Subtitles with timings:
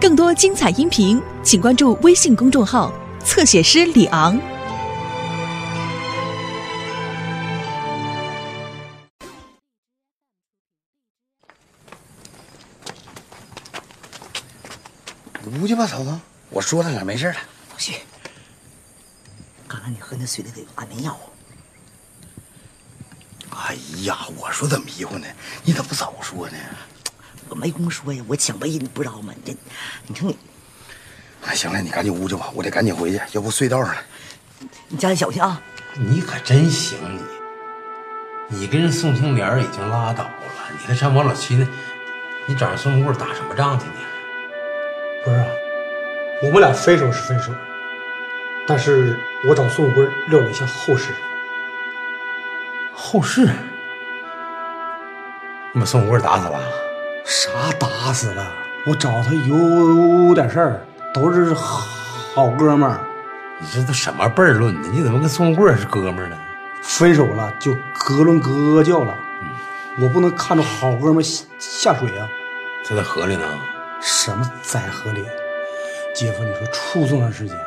[0.00, 2.92] 更多精彩音频，请关注微信公众号
[3.24, 4.40] “侧写师李昂”。
[15.42, 16.16] 你屋去吧，嫂子。
[16.50, 17.34] 我说他点没事了。
[17.72, 17.94] 老徐，
[19.66, 21.18] 刚才你喝那水里头有安眠药。
[23.50, 23.74] 哎
[24.04, 25.26] 呀，我说怎么迷糊呢？
[25.64, 26.56] 你怎么不早说呢？
[27.50, 29.32] 我没工夫说呀，我抢背你不知道吗？
[29.44, 29.56] 这，
[30.06, 30.36] 你看你，
[31.44, 34.02] 哎，行了，你赶紧屋去吧，我得赶紧回去，要不隧道上了。
[34.88, 35.60] 你家里小心啊！
[35.94, 36.98] 你可真行，
[38.50, 40.30] 你，你跟人宋青莲已经拉倒了，
[40.72, 41.66] 你还上王老七那，
[42.46, 43.92] 你找人宋富贵打什么仗去你？
[45.24, 45.46] 不是啊，
[46.42, 47.52] 我们俩分手是分手，
[48.66, 51.12] 但是我找宋贵料了一下后事。
[52.94, 53.48] 后事？
[55.72, 56.60] 你把宋富贵打死了？
[57.28, 58.50] 啥打死了？
[58.86, 60.80] 我找他有点事儿，
[61.12, 62.98] 都是好哥们儿。
[63.60, 64.88] 你这都什么辈儿论的？
[64.88, 66.38] 你怎么跟宋贵是哥们儿呢？
[66.82, 69.14] 分手了就哥伦哥叫了，
[70.00, 72.26] 我不能看着好哥们下下水啊！
[72.82, 73.44] 这在河里呢。
[74.00, 75.22] 什么在河里？
[76.14, 77.66] 姐夫，你说处这么长时间啊，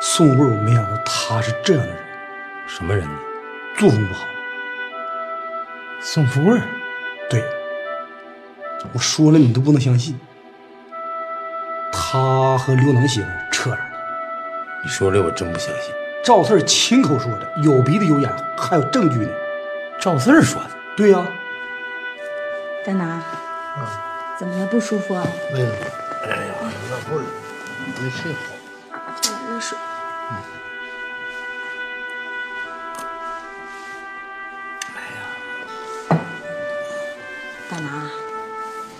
[0.00, 1.96] 宋贵，我没想到他是这样的人。
[2.68, 3.18] 什么人呢？
[3.76, 4.26] 作风不好。
[6.00, 6.60] 宋富贵？
[7.28, 7.42] 对。
[8.92, 10.18] 我说了你都不能相信，
[11.92, 13.84] 他和刘能媳妇扯上了。
[14.82, 15.94] 你说这我真不相信。
[16.24, 19.30] 赵四亲口说的，有鼻子有眼，还有证据呢。
[20.00, 20.70] 赵四说的。
[20.96, 21.26] 对呀。
[22.84, 23.22] 大拿。
[23.78, 23.86] 嗯。
[24.38, 24.66] 怎么了？
[24.66, 25.26] 不舒服啊？
[25.52, 25.66] 没有。
[25.66, 26.54] 哎呀，
[26.90, 27.30] 拉困了
[28.02, 28.32] 没睡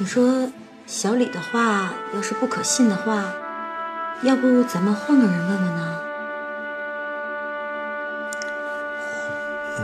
[0.01, 0.51] 你说
[0.87, 3.23] 小李的话要是不可信的话，
[4.23, 6.01] 要不咱们换个人问问呢？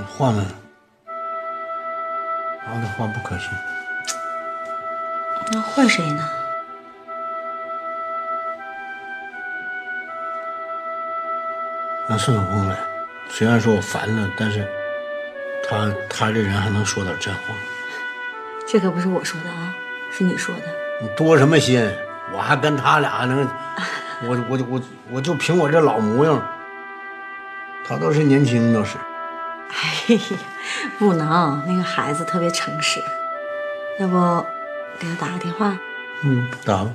[0.08, 0.42] 换了，
[2.64, 3.50] 他的话不可信。
[5.52, 6.26] 那换谁呢？
[12.08, 12.78] 让盛可风来，
[13.28, 14.66] 虽然说我烦了，但是
[15.68, 17.54] 他他这人还能说点真话。
[18.66, 19.74] 这可不是我说的啊，
[20.16, 20.62] 是你说的。
[21.02, 21.86] 你多什么心？
[22.32, 23.46] 我还跟他俩能，
[24.26, 24.80] 我我我
[25.12, 26.42] 我就凭我这老模样，
[27.86, 28.96] 他倒是年轻倒是。
[29.68, 30.20] 哎呀，
[30.98, 33.02] 不能，那个孩子特别诚实，
[33.98, 34.46] 要不？
[34.98, 35.76] 给他打个电话。
[36.22, 36.90] 嗯，打吧。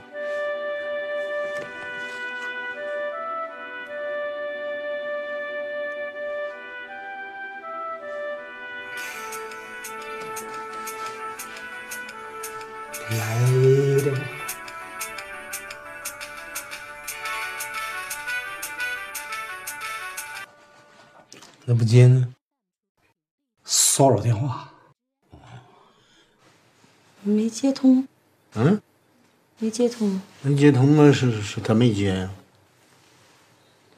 [29.72, 31.12] 接通，没接通啊？
[31.12, 32.30] 是是，他没接呀，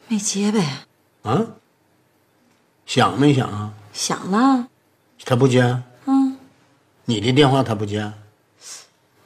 [0.07, 0.85] 没接呗。
[1.23, 1.47] 啊？
[2.85, 3.73] 响没响啊？
[3.91, 4.67] 响了，
[5.25, 5.81] 他不接。
[6.05, 6.37] 嗯，
[7.05, 8.13] 你的电话他不接，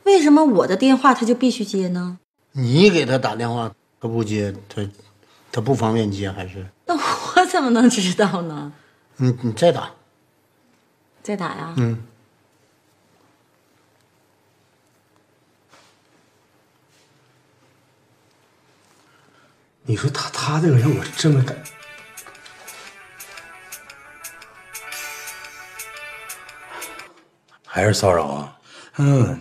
[0.04, 2.18] 为什么我的电话他就必须接呢？
[2.54, 4.88] 你给他打电话他不接，他
[5.52, 6.66] 他不方便接还是？
[6.86, 8.72] 那我怎么能知道呢？
[9.18, 9.92] 你你再打，
[11.22, 11.74] 再打呀？
[11.78, 12.02] 嗯。
[19.90, 21.58] 你说他他这个人，我真么感，
[27.66, 28.60] 还是骚扰啊？
[28.98, 29.40] 嗯，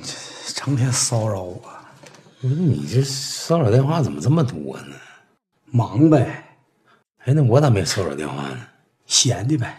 [0.54, 1.60] 成天骚扰我。
[2.42, 4.94] 我说你这骚扰电话怎么这么多呢？
[5.64, 6.44] 忙呗。
[7.24, 8.68] 哎，那我咋没骚扰电话呢？
[9.06, 9.76] 闲的呗。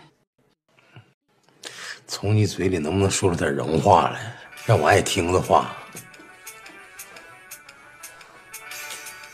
[2.07, 4.35] 从你嘴里能不能说出点人话来，
[4.65, 5.73] 让我爱听的话？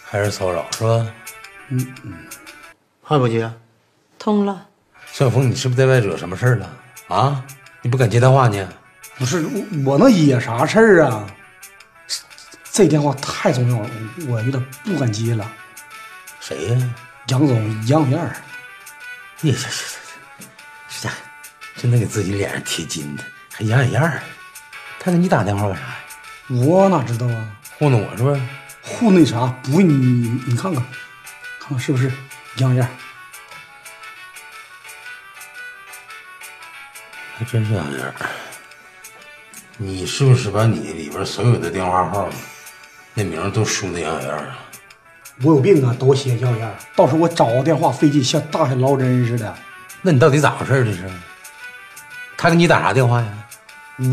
[0.04, 1.12] 还是骚扰是吧？
[1.70, 2.14] 嗯嗯，
[3.02, 3.52] 还不接？
[4.20, 4.68] 通了。
[5.12, 6.70] 小峰，你是不是在外惹什么事儿了？
[7.08, 7.44] 啊？
[7.82, 8.68] 你不敢接电话呢？
[9.18, 11.28] 不是我，我能惹啥事儿啊？
[12.72, 13.90] 这电话太重要了，
[14.28, 15.50] 我有点不敢接了。
[16.40, 16.96] 谁呀？
[17.28, 18.36] 杨总杨面儿。
[19.44, 19.70] 呀呀呀！
[20.88, 21.12] 是家
[21.76, 24.22] 真的给自己脸上贴金的，还养眼样儿。
[25.00, 25.98] 他给你打电话干啥呀？
[26.50, 27.48] 我哪知道啊？
[27.78, 28.42] 糊弄我是不是？
[28.82, 29.48] 糊弄啥？
[29.64, 29.94] 不你
[30.48, 30.84] 你看看。
[31.74, 32.12] 看看是不是
[32.58, 32.88] 样样？
[37.36, 38.14] 还真是样样。
[39.78, 42.30] 你是不是把你里边所有的电话号
[43.16, 44.60] 那名都输那样样啊。
[45.42, 46.72] 我有病啊，都写小样。
[46.96, 49.56] 到时候我找个电话费劲，像大海捞针似的。
[50.04, 50.86] 那你到底咋回事？
[50.86, 51.10] 这是？
[52.38, 53.28] 他给你打啥电话呀？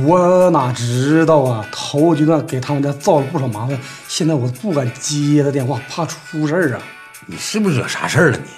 [0.07, 1.67] 我哪知道啊！
[1.71, 3.79] 头阶段给他们家造了不少麻烦，
[4.09, 6.83] 现在我不敢接他电话，怕出事儿啊。
[7.27, 8.51] 你是不是惹啥事儿了你？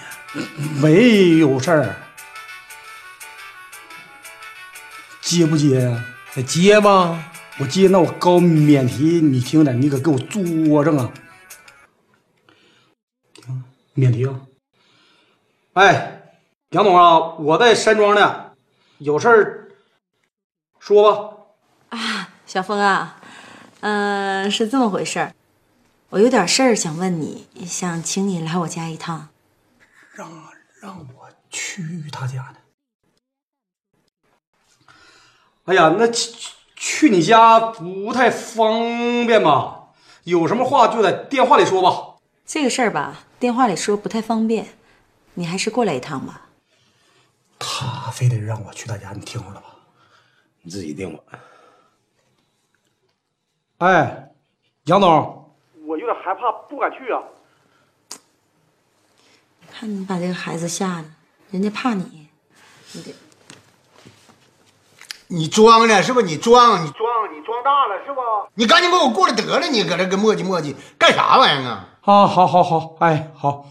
[0.81, 1.97] 没有事儿，
[5.20, 6.05] 接不接呀、
[6.35, 7.31] 得接吧。
[7.59, 11.12] 我接，那我高免提，你听着，你可给我作证啊！
[13.35, 13.62] 听，
[13.93, 14.41] 免提啊！
[15.75, 16.32] 哎，
[16.70, 18.53] 杨总啊，我在山庄呢，
[18.99, 19.69] 有事儿
[20.81, 21.37] 说吧。
[21.91, 23.20] 啊小峰啊，
[23.81, 25.35] 嗯、是这么回事儿，
[26.12, 29.31] 我有点事儿想问你，想请你来我家一趟。
[30.12, 30.31] 让
[30.79, 32.56] 让我去他家呢。
[35.64, 39.94] 哎呀，那去去去你家不太方便吧？
[40.25, 42.19] 有什么话就在电话里说吧。
[42.44, 44.69] 这个事儿吧，电话里说不太方便，
[45.32, 46.43] 你还是过来一趟吧。
[47.59, 49.76] 他非得让我去他家，你听着了吧？
[50.61, 51.23] 你自己定吧。
[53.79, 54.31] 哎，
[54.85, 55.41] 杨总，
[55.92, 57.20] 我有点害怕，不敢去啊。
[59.70, 61.04] 看你把这个孩子吓的，
[61.50, 62.28] 人家怕你，
[62.92, 63.14] 你得
[65.26, 66.22] 你装呢是不？
[66.22, 68.20] 你装，你装，你装大了是不？
[68.54, 71.88] 你赶紧给我过来得了，你搁这跟磨叽磨叽干啥玩意儿啊？
[72.00, 73.66] 啊，好好好，哎，好。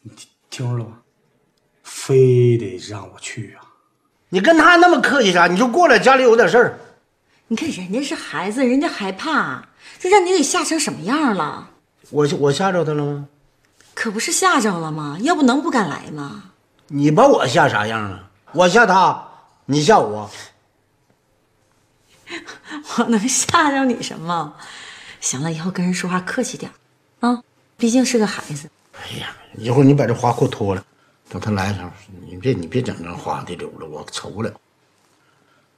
[0.00, 1.02] 你听听着了吧？
[1.82, 3.68] 非得让我去啊！
[4.30, 5.46] 你跟他那么客气啥？
[5.46, 6.78] 你就过来，家里有点事儿。
[7.48, 9.68] 你看人家是孩子，人家害怕，
[10.00, 11.70] 这让你给吓成什么样了？
[12.10, 13.28] 我我吓着他了吗？
[13.94, 15.16] 可不是吓着了吗？
[15.20, 16.50] 要不能不敢来吗？
[16.88, 18.30] 你把我吓啥样啊？
[18.52, 19.28] 我吓他，
[19.66, 20.28] 你吓我。
[22.98, 24.56] 我能吓着你什么？
[25.20, 26.70] 行了，以后跟人说话客气点
[27.20, 27.40] 啊，
[27.76, 28.68] 毕竟是个孩子。
[28.94, 30.84] 哎呀，一会儿你把这花裤脱了，
[31.28, 31.90] 等他来的时候，
[32.28, 34.52] 你别你别整这花的溜了，我愁了。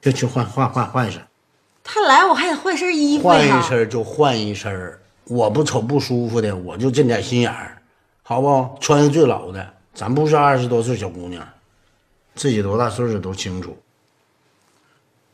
[0.01, 1.21] 就去换换换换一身，
[1.91, 3.43] 他来我还得换身衣服换。
[3.43, 4.99] 一身就换一身。
[5.23, 7.81] 我不瞅不舒服的，我就这点心眼儿，
[8.21, 8.77] 好不？
[8.79, 11.47] 穿上最老的，咱不是二十多岁小姑娘，
[12.35, 13.75] 自己多大岁数都清楚。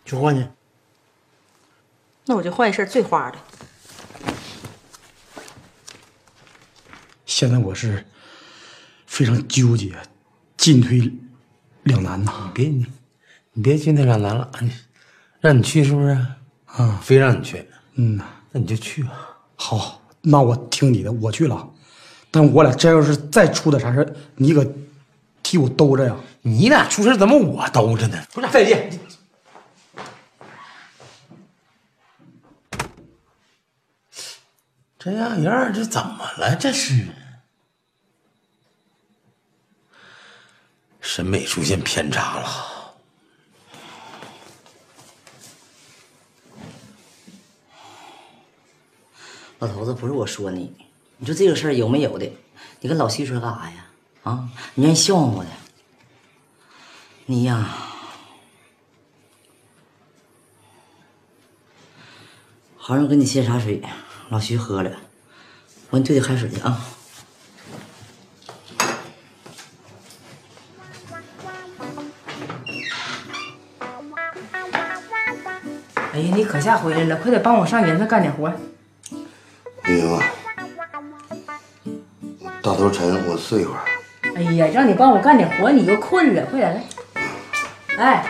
[0.05, 0.47] 去换去。
[2.25, 3.37] 那我就换一身最花的。
[7.25, 8.05] 现在我是
[9.05, 9.93] 非常纠结，
[10.55, 11.11] 进退
[11.83, 12.49] 两难呐。
[12.53, 12.85] 别你，
[13.51, 14.49] 你别进退两难了。
[15.41, 16.17] 让你去是不是？
[16.77, 18.19] 啊，非让你去，嗯，
[18.51, 19.11] 那你就去吧。
[19.55, 21.69] 好，那我听你的，我去了。
[22.29, 24.65] 但我俩真要是再出点啥事儿你可
[25.41, 26.13] 替我兜着呀。
[26.41, 28.21] 你俩出事怎么我兜着呢？
[28.33, 28.99] 不是，再见。
[34.99, 36.55] 这样样儿这怎么了？
[36.55, 37.07] 这是
[40.99, 42.74] 审美出现偏差了。
[49.59, 50.71] 老头子，不是我说你，
[51.17, 52.29] 你说这个事儿有没有的？
[52.81, 53.85] 你跟老徐说干啥呀？
[54.23, 55.49] 啊，你让人笑话我的。
[57.27, 57.69] 你呀，
[62.77, 63.81] 好让给你沏茶水，
[64.29, 64.91] 老徐喝了，
[65.89, 66.85] 我给你兑点开水去啊。
[76.11, 78.53] 哎呀，你可下回来了，快点帮我上园子干点活。
[79.87, 80.23] 明啊，
[82.63, 83.81] 大头沉，我睡一会儿。
[84.35, 86.83] 哎呀，让你帮我干点活，你又困了，快点来。
[87.97, 88.25] 哎，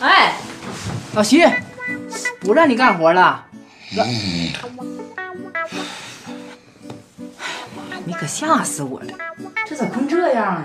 [0.00, 0.34] 哎，
[1.14, 1.46] 老徐，
[2.40, 3.46] 不让你干活了。
[3.94, 4.06] 让
[8.04, 9.06] 你可吓死我了，
[9.66, 10.64] 这咋困这样啊？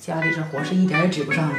[0.00, 1.54] 这家里这活是一点也指不上你。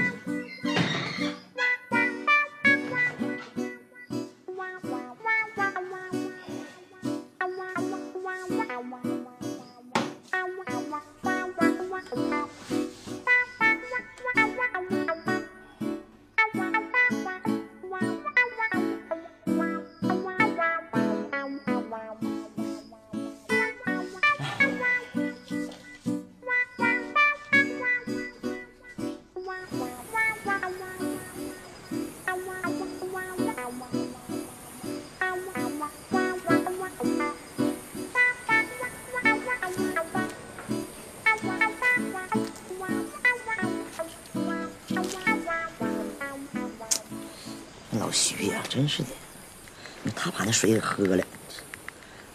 [50.45, 51.23] 那水给喝了，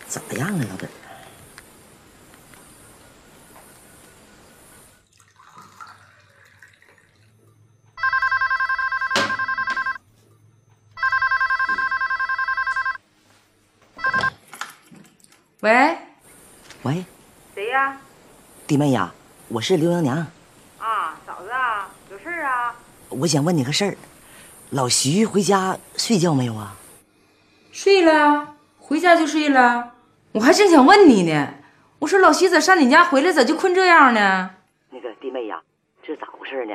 [0.08, 0.90] 怎么样啊，老弟儿？
[15.60, 15.96] 喂，
[16.82, 17.04] 喂，
[17.54, 17.96] 谁呀？
[18.66, 19.14] 弟妹呀，
[19.46, 20.16] 我是刘娘娘，
[20.80, 22.74] 啊，嫂子啊，有事儿啊？
[23.10, 23.96] 我想问你个事儿，
[24.70, 26.74] 老徐回家睡觉没有啊？
[27.72, 29.92] 睡了，回家就睡了。
[30.32, 31.54] 我还正想问你呢，
[32.00, 34.50] 我说老徐咋上你家回来，咋就困这样呢？
[34.90, 35.60] 那个弟妹呀，
[36.04, 36.74] 这咋回事呢？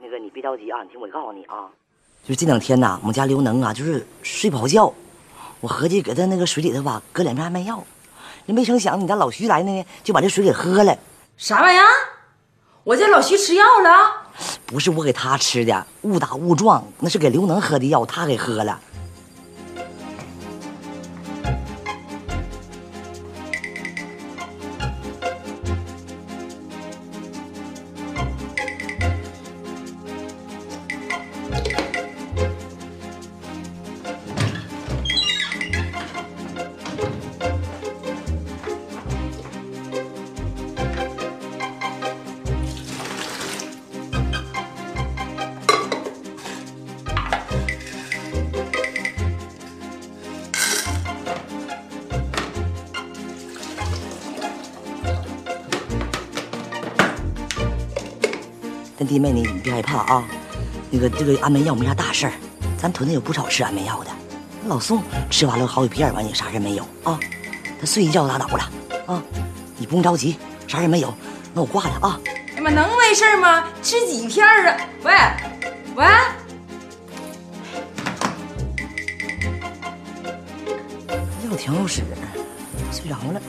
[0.00, 1.70] 那个你别着急啊，你听我告诉你啊，
[2.24, 4.92] 就是这两天呐，我们家刘能啊，就是睡不好觉，
[5.60, 7.84] 我合计给他那个水里头吧搁两片安眠药，
[8.46, 10.96] 那没成想你家老徐来呢，就把这水给喝了。
[11.36, 11.86] 啥玩意儿？
[12.82, 14.26] 我家老徐吃药了？
[14.66, 18.80] 不是我给他吃的，误打误撞，那是给刘能喝的药，他给喝了。
[59.14, 60.24] 弟妹你你别害怕啊，
[60.90, 62.32] 那个这个安眠药没啥大事儿，
[62.76, 64.10] 咱屯子有不少吃安眠药的。
[64.66, 67.16] 老宋吃完了好几片，完也啥事没有啊，
[67.78, 68.68] 他睡一觉拉倒了
[69.06, 69.22] 啊，
[69.76, 71.14] 你不用着急，啥事没有。
[71.52, 72.18] 那我挂了啊。
[72.56, 73.68] 哎妈，能没事吗？
[73.84, 74.76] 吃几片啊？
[75.04, 75.12] 喂，
[75.94, 76.04] 喂，
[81.48, 82.02] 药挺好使，
[82.90, 83.40] 睡着了，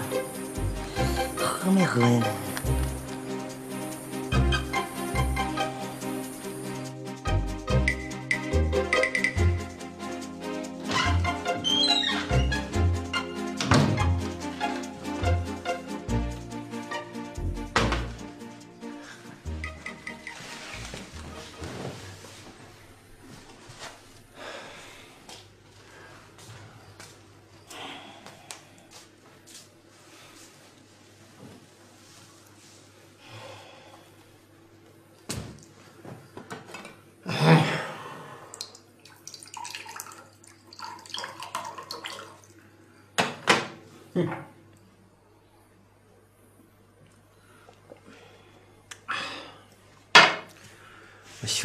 [1.35, 2.23] 喝没喝呀？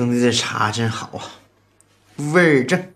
[0.00, 1.20] 兄弟这茶真好啊，
[2.32, 2.90] 味儿正。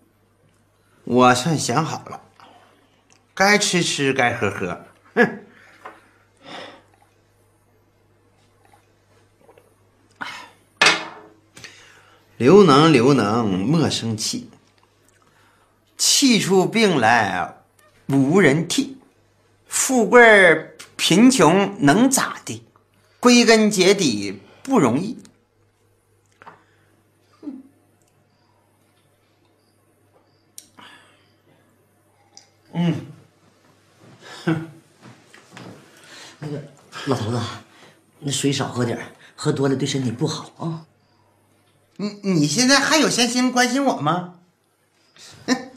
[1.03, 2.19] 我算想好了，
[3.35, 4.83] 该吃吃，该喝喝。
[5.13, 5.45] 哼，
[12.37, 14.49] 刘能，刘能，莫生气。
[15.97, 17.57] 气出病来
[18.07, 18.97] 无人替，
[19.67, 22.65] 富贵贫穷能咋地？
[23.19, 25.19] 归根结底不容易。
[32.77, 32.93] 嗯，
[36.39, 36.61] 那个
[37.05, 37.39] 老头子，
[38.19, 38.99] 那水少喝点
[39.35, 40.85] 喝多了对身体不好啊。
[41.95, 44.35] 你你现在还有闲心关心我吗？
[45.47, 45.71] 哼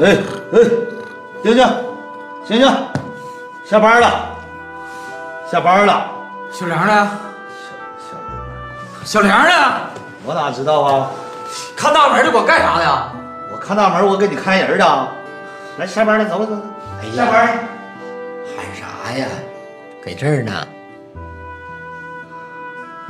[0.00, 0.16] 哎
[0.52, 0.58] 哎，
[1.42, 1.64] 静静，
[2.44, 2.68] 醒醒，
[3.64, 4.10] 下班了，
[5.48, 6.10] 下班了。
[6.50, 7.10] 小梁呢？
[9.04, 9.52] 小梁呢？
[10.24, 11.10] 我哪知道啊？
[11.76, 13.12] 看大门的，我干啥的呀？
[13.52, 15.08] 我看大门，我给你看人的。
[15.78, 16.62] 来，下班了，走吧走吧。
[17.00, 17.46] 哎呀下班。
[18.56, 19.26] 喊啥呀？
[20.04, 20.66] 搁这儿呢。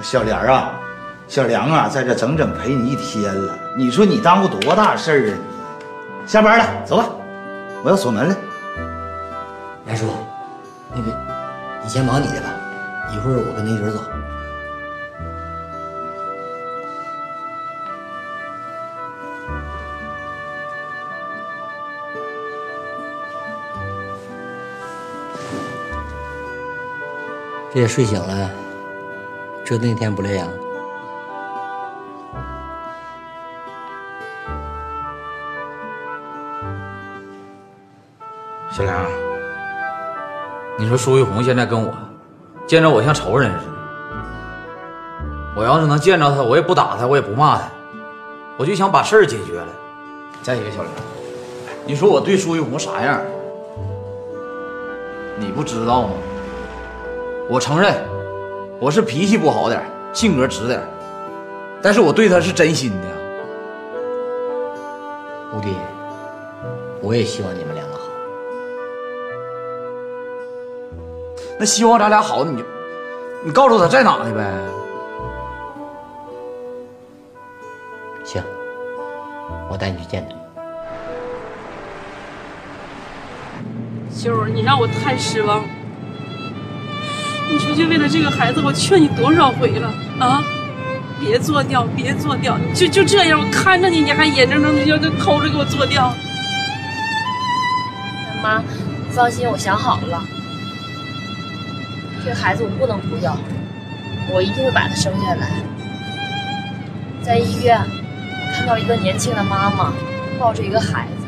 [0.03, 0.73] 小梁啊，
[1.29, 3.59] 小梁啊，在这整整陪你一天了。
[3.75, 5.54] 你说你耽误多大事儿啊你？
[6.27, 7.09] 下班了，走吧，
[7.85, 8.37] 我要锁门了。
[9.87, 10.07] 严叔，
[10.93, 11.17] 那个
[11.83, 12.49] 你先忙你的吧，
[13.13, 14.01] 一会儿我跟他一准走。
[27.73, 28.51] 这也睡醒了，
[29.65, 30.47] 这那天不累呀、
[38.77, 39.07] 小梁，
[40.77, 41.95] 你说苏玉红现在跟我
[42.67, 43.73] 见着我像仇人似的。
[45.55, 47.71] 我要是能见着他，我也不打他，我也不骂他，
[48.57, 49.69] 我就想把事儿解决了。
[50.43, 50.91] 再一个，小梁，
[51.87, 53.21] 你说我对苏玉红啥样？
[55.39, 56.15] 你不知道吗？
[57.49, 57.95] 我承认，
[58.81, 59.81] 我是脾气不好点，
[60.13, 60.83] 性格直点，
[61.81, 63.07] 但是我对他是真心的。
[65.53, 65.77] 吴迪，
[67.01, 67.64] 我也希望你
[71.65, 72.65] 那希望咱俩好，你就
[73.43, 74.45] 你告诉他在哪呢呗。
[78.23, 78.43] 行，
[79.71, 80.37] 我带你去见他。
[84.15, 85.65] 秀儿，你让我太失望了。
[87.51, 89.89] 你说，就为了这个孩子，我劝你多少回了
[90.21, 90.45] 啊！
[91.19, 96.13] 别做掉，别做掉，就就这样，我看着你，你还眼睁睁的要就偷着给我做掉。
[98.43, 100.23] 妈，你放心，我想好了，
[102.25, 103.37] 这个孩子我不能不要，
[104.33, 105.51] 我一定会把他生下来。
[107.23, 109.93] 在医院，我看到一个年轻的妈妈
[110.39, 111.27] 抱着一个孩子，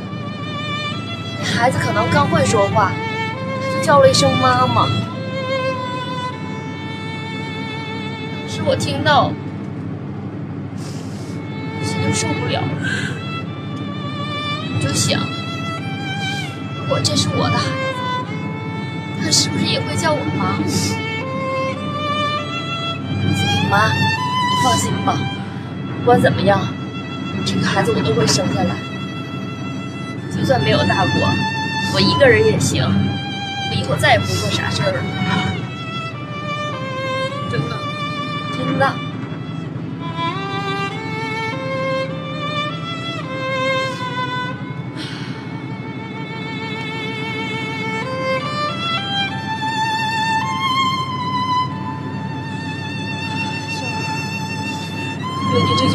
[1.39, 2.93] 那孩子可能刚会说话，
[3.61, 4.87] 他就叫了一声妈妈。
[8.41, 9.31] 当时我听到，
[11.85, 12.69] 心就受不了了，
[14.81, 15.21] 就想。
[16.79, 17.86] 如果这是我的孩子，
[19.27, 20.57] 他是不是也会叫我妈？
[23.69, 25.19] 妈，你放心吧，
[25.99, 26.61] 不管怎么样，
[27.45, 28.77] 这个孩子我都会生下来。
[30.31, 31.29] 就算没有大国，
[31.93, 32.85] 我一个人也行。
[32.85, 35.03] 我以后再也不做傻事儿了。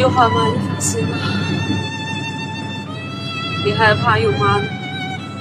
[0.02, 1.16] 句话，妈你放心吧。
[3.64, 4.64] 别害怕，有妈呢，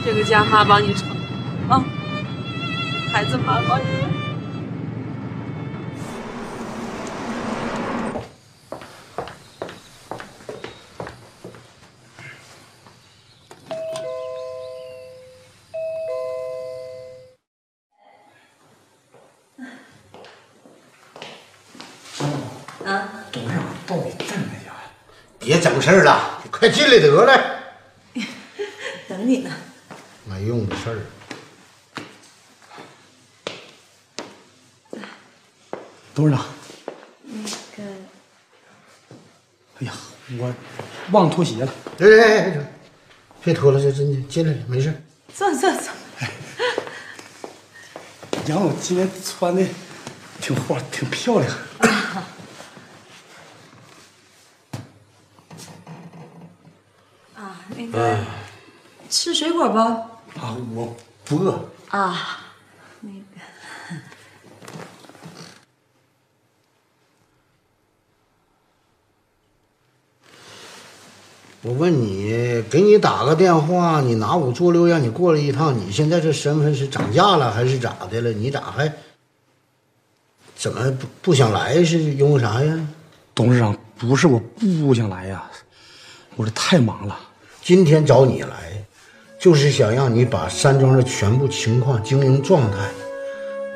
[0.05, 1.09] 这个家妈帮你撑
[1.67, 1.83] 啊，
[3.11, 3.85] 孩子妈帮你
[25.81, 27.61] 事儿了，你快进来得了。
[29.09, 29.51] 等你呢。
[30.25, 30.99] 没用的事儿。
[36.15, 36.45] 董事长，
[37.25, 37.43] 那
[37.77, 37.83] 个，
[39.79, 39.93] 哎呀，
[40.39, 40.53] 我
[41.13, 41.73] 忘脱鞋了。
[41.99, 42.73] 哎哎哎，
[43.43, 44.93] 别脱了，这真的进来了，没事。
[45.35, 45.91] 坐坐坐。
[48.47, 49.65] 杨总今天穿的
[50.41, 51.51] 挺花，挺漂亮。
[57.93, 58.25] 啊，那个，
[59.09, 59.79] 吃水果不？
[59.79, 61.69] 啊，我不饿。
[61.89, 62.39] 啊，
[63.01, 63.41] 那个，
[71.63, 78.31] 我问你，给你打个电话，你拿五座六让你过来一趟，你现在这身份是涨价了还是咋的了？
[78.31, 78.93] 你咋还
[80.55, 81.83] 怎么不不想来？
[81.83, 82.89] 是因为啥呀？
[83.35, 85.51] 董事长，不是我不想来呀，
[86.37, 87.19] 我这太忙了。
[87.71, 88.49] 今天找你来，
[89.39, 92.79] 就是想让你把山庄的全部情况、经营状态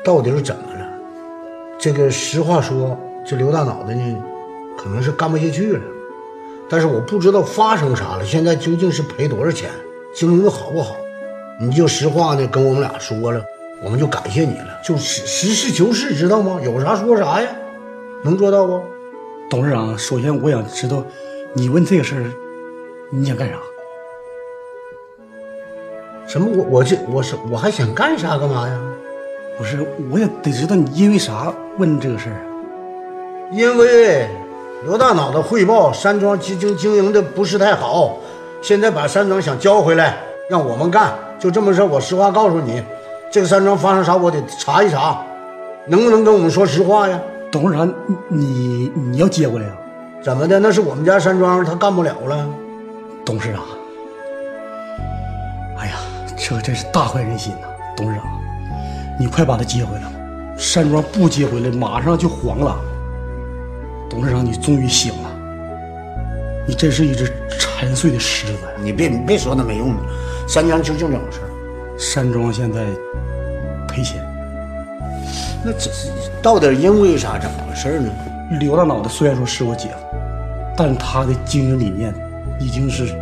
[0.03, 0.85] 到底是怎么了。
[1.79, 4.17] 这个实话说，这刘大脑袋呢，
[4.77, 5.81] 可能是干不下去了。
[6.69, 9.69] 但是我不知道发生啥了，现在究竟是赔多少钱，
[10.13, 10.97] 经营的好不好？
[11.57, 13.41] 你就实话呢跟我们俩说了，
[13.81, 16.59] 我们就感谢你了，就实实事求是，知道吗？
[16.61, 17.49] 有啥说啥呀，
[18.25, 18.81] 能做到不？
[19.49, 21.01] 董事长，首先我想知道，
[21.53, 22.25] 你问这个事儿，
[23.09, 23.55] 你想干啥？
[26.27, 26.47] 什么？
[26.51, 28.79] 我我这我是我还想干啥干嘛呀？
[29.57, 32.43] 不是，我也得知道你因为啥问这个事儿啊？
[33.51, 34.27] 因为
[34.83, 38.17] 刘大脑袋汇报山庄经经经营的不是太好，
[38.61, 40.17] 现在把山庄想交回来，
[40.49, 41.81] 让我们干，就这么事。
[41.81, 42.83] 我实话告诉你，
[43.31, 45.23] 这个山庄发生啥，我得查一查，
[45.85, 47.19] 能不能跟我们说实话呀？
[47.51, 47.93] 董事长，
[48.27, 49.71] 你你要接过来呀？
[50.21, 50.59] 怎么的？
[50.59, 52.45] 那是我们家山庄，他干不了了。
[53.23, 53.61] 董事长，
[55.77, 55.95] 哎呀，
[56.37, 57.67] 这可真是大快人心呐！
[57.95, 58.25] 董事长，
[59.19, 60.11] 你快把他接回来吧，
[60.57, 62.75] 山庄不接回来，马上就黄了。
[64.09, 65.29] 董事长，你终于醒了，
[66.67, 68.69] 你真是一只沉睡的狮子呀！
[68.81, 70.03] 你别你别说那没用的，
[70.47, 71.39] 山庄究竟怎么回事？
[71.97, 72.83] 山庄现在
[73.87, 74.21] 赔钱。
[75.63, 76.09] 那这是
[76.43, 77.39] 到底因为啥？
[77.39, 78.11] 怎么回事呢？
[78.59, 80.17] 刘大脑袋虽然说是我姐夫，
[80.77, 82.13] 但他的经营理念
[82.59, 83.15] 已经是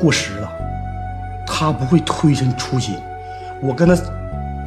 [0.00, 0.45] 过时了，
[1.46, 2.96] 他不会推陈出新。
[3.62, 3.96] 我跟他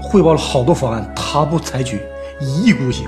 [0.02, 2.02] 汇报了好多方案，他不采取，
[2.40, 3.08] 一意孤行。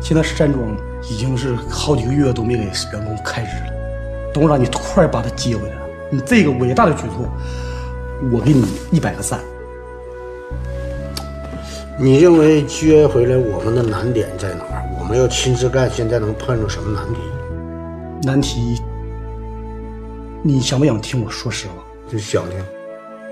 [0.00, 0.76] 现在山庄
[1.08, 3.72] 已经是好几个月都没给员工开支了。
[4.34, 5.76] 董事长，你快把他接回来！
[6.10, 7.26] 你这个伟大的举措，
[8.32, 9.38] 我给你一百个赞。
[11.98, 14.82] 你认为接回来我们的难点在哪儿？
[14.98, 17.20] 我们要亲自干，现在能碰上什么难题？
[18.22, 18.82] 难题，
[20.42, 21.74] 你想不想听我说实话？
[22.10, 22.81] 就想听。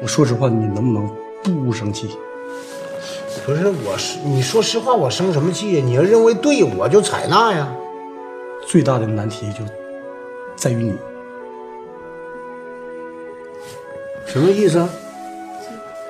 [0.02, 2.16] 我说实话，你能不能不生气？
[3.44, 5.82] 不是，我是你说实话，我生什么气呀？
[5.84, 7.68] 你要认为对，我就采纳呀。
[8.66, 9.64] 最大的难题就
[10.56, 10.96] 在于你，
[14.26, 14.88] 什么意思啊？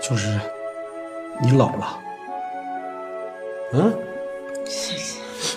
[0.00, 0.38] 就是
[1.42, 1.98] 你老了。
[3.72, 3.92] 嗯，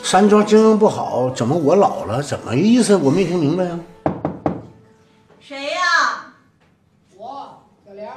[0.04, 2.22] 山庄经营不好，怎么我老了？
[2.22, 2.96] 怎么意思？
[2.96, 3.80] 我没听明白呀。
[5.40, 6.34] 谁呀？
[7.18, 8.14] 我小梁。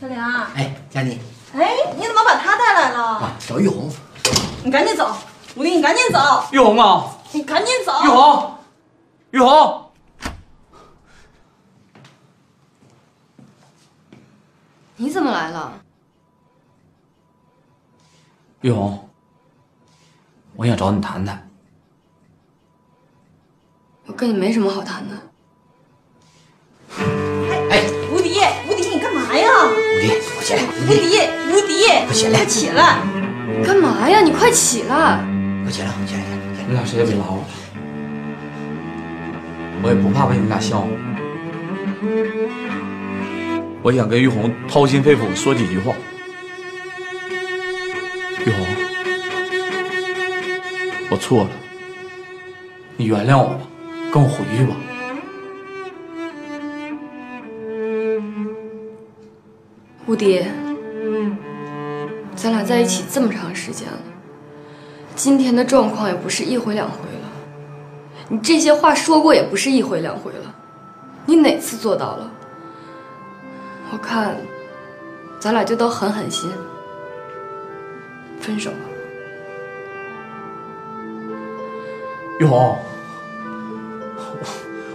[0.00, 1.20] 小梁，哎，佳妮，
[1.54, 2.98] 哎，你怎么把他带来了？
[2.98, 3.88] 啊，找玉红。
[4.64, 5.14] 你赶紧走，
[5.54, 6.18] 吴迪，你赶紧走。
[6.50, 7.92] 玉红啊，你赶紧走。
[8.04, 8.54] 玉红，
[9.30, 9.90] 玉红，
[14.96, 15.72] 你怎么来了？
[18.60, 19.08] 玉红，
[20.54, 21.48] 我想找你谈谈。
[24.06, 25.16] 我跟你没什么好谈的。
[27.70, 29.48] 哎，吴迪，吴迪，你干嘛呀？
[29.66, 30.62] 吴迪，快起来。
[30.62, 31.00] 吴迪，
[31.50, 33.00] 吴迪，快起来，起来！
[33.64, 34.20] 干嘛呀？
[34.20, 35.24] 你快起来！
[35.64, 36.22] 快起来，起来，
[36.66, 37.44] 你俩谁也别拉我，
[39.82, 40.86] 我也不怕被你们俩笑话。
[43.82, 45.94] 我想跟玉红掏心肺腑说几句话。
[48.46, 48.66] 玉红，
[51.10, 51.50] 我错了，
[52.96, 53.60] 你原谅我吧，
[54.12, 54.74] 跟我回去吧。
[60.06, 60.42] 吴迪，
[62.34, 64.00] 咱俩在一起这么长时间了，
[65.22, 67.28] 今天的状况也不是一回两回了，
[68.28, 70.52] 你这些话说过也不是一回两回了，
[71.24, 72.28] 你哪次做到了？
[73.92, 74.36] 我看，
[75.38, 76.50] 咱俩就都狠狠心，
[78.40, 78.78] 分手吧。
[82.40, 82.76] 玉红，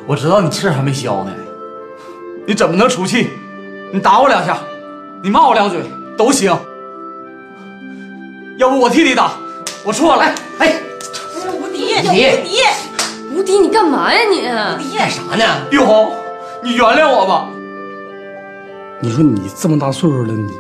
[0.06, 1.32] 我知道你气还没消呢，
[2.46, 3.30] 你怎么能出气？
[3.94, 4.58] 你打我两下，
[5.24, 5.80] 你骂我两嘴
[6.18, 6.54] 都行。
[8.58, 9.32] 要不我替你打，
[9.88, 10.36] 我错了。
[10.58, 10.82] 哎，
[11.58, 12.58] 吴迪，吴迪吴迪，
[13.38, 14.40] 吴迪，你干嘛呀你？
[14.40, 15.46] 吴迪，干啥呢？
[15.72, 16.14] 玉红，
[16.62, 17.48] 你原谅我吧。
[19.00, 20.52] 你说你这么大岁数了，你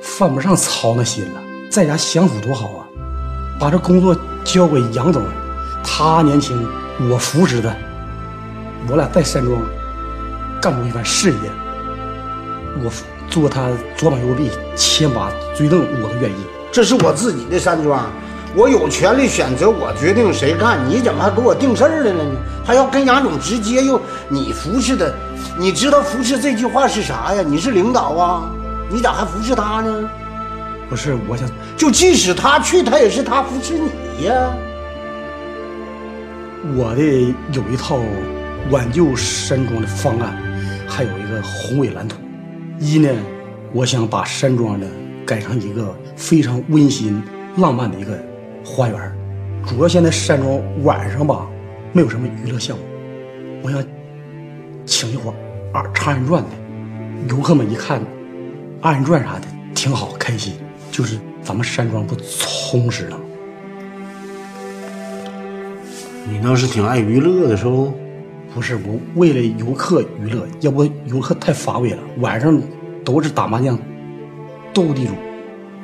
[0.00, 2.88] 犯不上操那心了，在家享福多好啊！
[3.60, 5.22] 把这工作交给杨总，
[5.84, 6.66] 他年轻，
[7.10, 7.76] 我扶持他，
[8.88, 9.60] 我俩在山庄
[10.62, 11.36] 干出一番事业。
[12.82, 12.90] 我
[13.28, 16.36] 做他左膀右臂，牵把追凳，我都愿意。
[16.72, 18.10] 这是我自己的山庄，
[18.54, 20.78] 我有权利选择我决定谁干。
[20.88, 22.22] 你怎么还给我定事儿了呢？
[22.64, 25.14] 还要跟杨总直接又你扶持的？
[25.58, 27.42] 你知道扶持这句话是啥呀？
[27.46, 28.50] 你是领导啊，
[28.90, 30.10] 你咋还扶持他呢？
[30.88, 34.34] 不是，我想就即使他去，他也是他扶持你呀。
[36.76, 37.02] 我的
[37.52, 37.98] 有一套
[38.70, 40.36] 挽救山庄的方案，
[40.86, 42.18] 还有一个宏伟蓝图。
[42.78, 43.08] 一呢，
[43.72, 44.86] 我想把山庄呢
[45.24, 47.22] 改成一个非常温馨、
[47.56, 48.12] 浪漫的一个
[48.64, 49.12] 花园。
[49.66, 51.46] 主要现在山庄晚上吧，
[51.92, 52.82] 没有什么娱乐项目，
[53.62, 53.82] 我想
[54.84, 55.32] 请一伙
[55.72, 56.48] 二唱二人转的，
[57.28, 58.02] 游客们一看
[58.80, 60.54] 二人转啥的挺好，开心。
[60.90, 63.24] 就是咱们山庄不充实了吗？
[66.28, 67.92] 你倒是挺爱娱乐的，是不？
[68.54, 71.98] 不是，我为了游客娱乐，要不游客太乏味了。
[72.18, 72.60] 晚上
[73.04, 73.78] 都是打麻将、
[74.74, 75.12] 斗地主、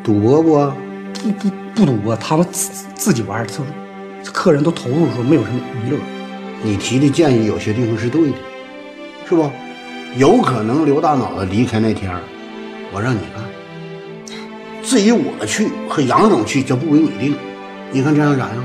[0.04, 0.72] 赌博不？
[1.14, 5.98] 不不不赌博，他们自自己玩，他客人都投入说没有什么娱乐。
[6.60, 8.36] 你提的建议有些地方是对的，
[9.28, 9.48] 是不？
[10.16, 12.12] 有可能刘大脑袋离开那天，
[12.92, 13.44] 我让你干。
[14.82, 17.36] 至于我去和杨总去，这不归你定。
[17.92, 18.64] 你看这样咋样？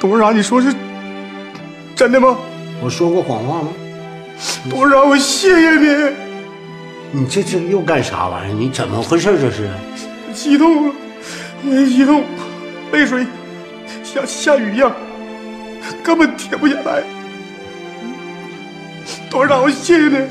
[0.00, 0.74] 董事长，你说是
[1.94, 2.36] 真的吗？
[2.82, 3.68] 我说过谎话吗？
[4.68, 6.31] 董事长，我谢谢你。
[7.14, 8.54] 你这这又干啥玩意儿？
[8.54, 9.38] 你怎么回事？
[9.38, 9.68] 这是？
[10.32, 10.94] 激动了，
[11.62, 12.24] 我也激动。
[12.90, 13.26] 泪水
[14.02, 14.90] 像下雨一样，
[16.02, 17.02] 根本停不下来。
[19.30, 20.26] 董事长，我谢谢你。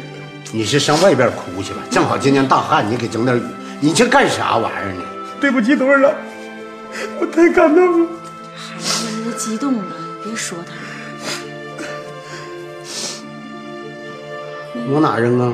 [0.51, 1.81] 你是上外边哭去吧？
[1.91, 3.41] 正好今天大旱，你给整点雨，
[3.79, 5.03] 你这干啥玩意儿呢？
[5.39, 6.11] 对不起，董事长，
[7.19, 8.07] 我太感动了。
[8.57, 9.83] 孩子都激动了，
[10.23, 10.73] 别说他。
[14.91, 15.53] 往哪扔啊？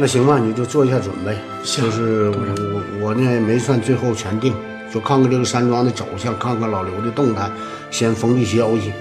[0.00, 1.36] 那行吧，你就做一下准备。
[1.64, 2.36] 就是我
[3.00, 4.54] 我我呢没算最后全定，
[4.94, 7.50] 就看看这个山庄的走向，看看老刘的动态，
[7.90, 8.92] 先封闭消息。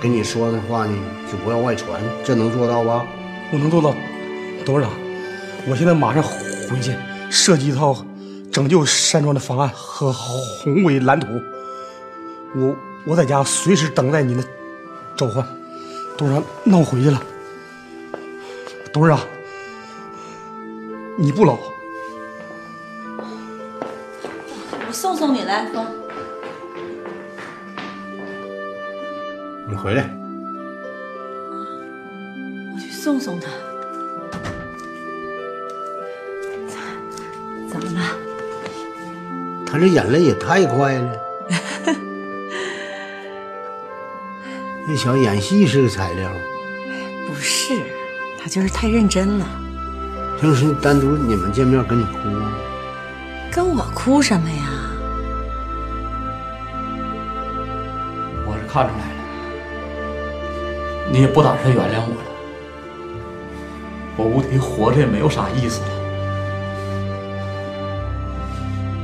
[0.00, 0.96] 跟你说的话呢，
[1.30, 3.04] 就不要外传，这能做到吧？
[3.52, 3.94] 我能做到，
[4.64, 4.90] 董事长，
[5.68, 6.94] 我现在马上回去
[7.30, 7.94] 设计一套
[8.50, 11.26] 拯救山庄的方案和宏伟蓝图。
[12.56, 14.42] 我我在家随时等待您的
[15.14, 15.46] 召唤。
[16.16, 17.22] 董事长，那我回去了。
[18.94, 19.20] 董事长，
[21.16, 21.58] 你不老。
[24.86, 25.86] 我送送你来，风。
[29.68, 30.10] 你回来。
[32.74, 33.48] 我去送送他。
[37.68, 38.16] 怎么了？
[39.66, 41.12] 他这眼泪也太快了。
[44.86, 46.30] 那小子演戏是个材料。
[47.26, 47.80] 不是，
[48.38, 49.46] 他就是太认真了。
[50.42, 52.50] 平时单独你们见面跟你哭吗，
[53.52, 54.64] 跟我哭什么呀？
[58.44, 59.22] 我是看出来了，
[61.12, 62.24] 你也不打算原谅我了。
[64.16, 65.86] 我吴迪活着也没有啥意思了，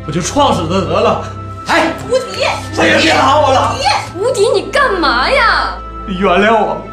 [0.08, 1.24] 我就撞死他得了。
[1.68, 2.42] 哎，吴迪，
[2.74, 3.76] 再也别打我了。
[4.18, 5.78] 吴迪，你干嘛呀？
[6.04, 6.84] 你原谅我。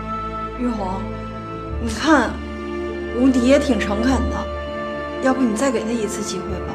[0.60, 1.02] 玉红，
[1.82, 2.30] 你看，
[3.20, 4.36] 吴迪也挺诚恳的，
[5.24, 6.74] 要不你再给他一次机会吧。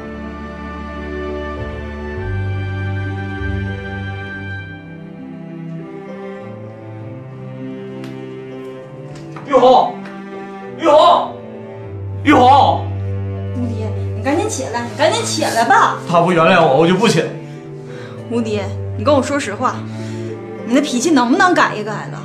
[9.47, 9.93] 玉红，
[10.79, 11.35] 玉红，
[12.23, 12.87] 玉红，
[13.55, 15.97] 吴迪，你赶紧起来，你赶紧起来吧。
[16.09, 17.27] 他不原谅我，我就不起来。
[18.31, 18.61] 吴迪，
[18.97, 19.75] 你跟我说实话，
[20.65, 22.21] 你的脾气能不能改一改了？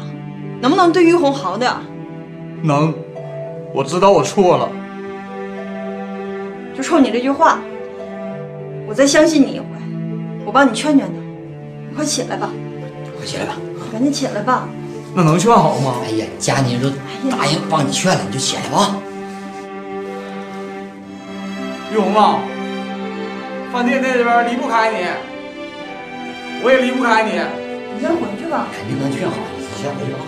[0.60, 1.70] 能不能对玉红好点？
[2.62, 2.94] 能，
[3.76, 4.70] 我知道我错了。
[6.74, 7.58] 就冲你这句话，
[8.88, 9.66] 我再相信你一回，
[10.46, 11.12] 我帮你劝劝他。
[11.86, 12.48] 你快起来吧，
[13.18, 13.52] 快起来吧。
[13.92, 14.66] 赶紧起来吧。
[15.14, 15.96] 那能劝好吗？
[16.06, 16.88] 哎呀，佳妮都
[17.30, 18.96] 答应帮你劝了，你就起来吧。
[21.92, 22.40] 玉红啊，
[23.74, 25.04] 饭店那边离不开你，
[26.64, 27.32] 我也离不开你。
[27.92, 28.68] 你先回去吧。
[28.72, 30.24] 肯定能劝好，你先回去吧。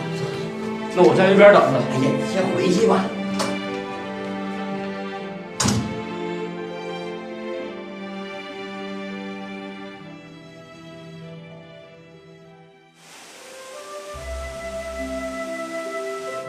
[0.94, 1.80] 那我在这边等着。
[1.80, 3.06] 哎呀，你先回去吧。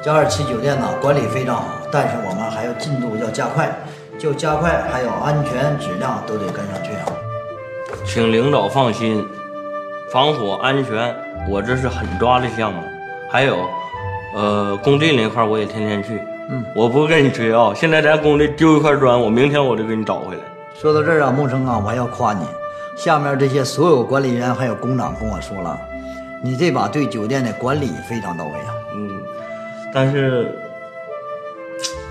[0.01, 3.69] 嘉二七酒店呢，管理非常好，但是我们还要进度要加快，
[4.17, 7.05] 就加快，还有安全质量都得跟上去啊。
[8.05, 9.27] 请领导放心，
[10.09, 11.13] 防火安全
[11.49, 12.81] 我这是狠抓的项目，
[13.29, 13.57] 还有，
[14.33, 16.21] 呃，工地那块我也天天去。
[16.49, 20.41] 嗯，我不跟你吹啊，现在咱工地丢一块砖，我明天我就给你找回来。
[20.79, 22.45] 说到这儿啊，木生啊，我还要夸你，
[22.95, 25.77] 下面这些所有管理员还有工长跟我说了，
[26.41, 28.73] 你这把对酒店的管理非常到位啊。
[29.89, 30.52] 嗯，但是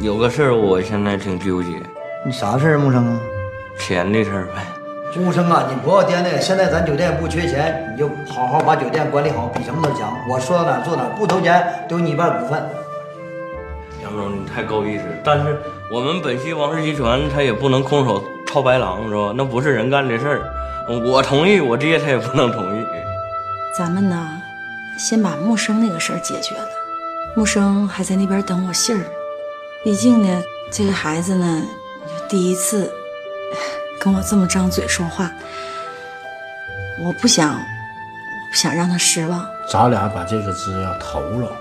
[0.00, 1.70] 有个事儿我现在挺纠结，
[2.24, 3.20] 你啥事儿，木生啊？
[3.78, 4.64] 钱的事儿呗。
[5.16, 10.16] 木生啊，你不要掂量，现在咱酒店不缺钱，你就好好把酒店管理好，比什么都强。
[10.28, 12.62] 我说到哪儿做哪儿，不投钱都有你一半股份。
[14.02, 15.58] 杨总，你太够意思，但是
[15.90, 19.32] 我们本溪王氏集团他也不能空手套白狼，是吧？
[19.36, 20.42] 那不是人干的事儿。
[21.04, 22.84] 我同意，我爹他也不能同意。
[23.76, 24.40] 咱们呢，
[24.98, 26.68] 先把木生那个事儿解决了。
[27.36, 29.04] 木生还在那边等我信儿，
[29.84, 31.62] 毕竟呢，这个孩子呢，
[32.28, 32.92] 第一次
[34.00, 35.30] 跟我这么张嘴说话，
[37.04, 37.54] 我不想，
[38.50, 39.46] 不想让他失望。
[39.70, 41.52] 咱俩把这个资料投了，